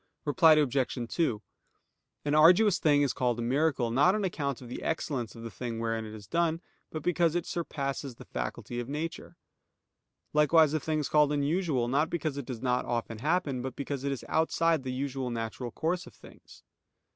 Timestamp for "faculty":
8.25-8.79